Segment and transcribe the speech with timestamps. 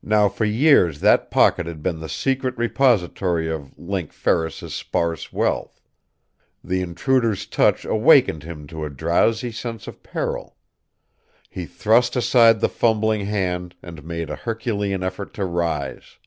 [0.00, 5.82] Now for years that pocket had been the secret repository of Link Ferris's sparse wealth.
[6.62, 10.56] The intruder's touch awakened him to a drowsy sense of peril.
[11.50, 16.18] He thrust aside the fumbling hand and made a herculean effort to rise.